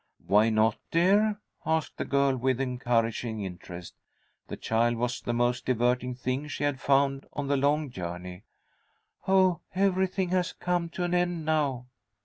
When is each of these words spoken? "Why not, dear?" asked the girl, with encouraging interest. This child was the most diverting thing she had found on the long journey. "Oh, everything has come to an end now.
"Why 0.25 0.49
not, 0.49 0.77
dear?" 0.89 1.39
asked 1.63 1.97
the 1.97 2.05
girl, 2.05 2.35
with 2.35 2.59
encouraging 2.59 3.43
interest. 3.43 3.93
This 4.47 4.57
child 4.59 4.95
was 4.95 5.21
the 5.21 5.31
most 5.31 5.63
diverting 5.67 6.15
thing 6.15 6.47
she 6.47 6.63
had 6.63 6.81
found 6.81 7.27
on 7.33 7.45
the 7.45 7.55
long 7.55 7.91
journey. 7.91 8.41
"Oh, 9.27 9.59
everything 9.75 10.29
has 10.29 10.53
come 10.53 10.89
to 10.89 11.03
an 11.03 11.13
end 11.13 11.45
now. 11.45 11.85